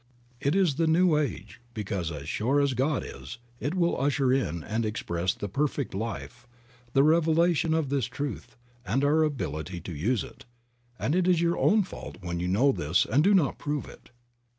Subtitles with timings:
[0.39, 4.63] It is the new age, because as sure as God is, it will usher in
[4.63, 6.47] and express the perfect life,
[6.93, 10.45] the revelation of this truth, and our ability to use it;
[10.97, 14.09] and it is your own fault when you know this and do not prove it.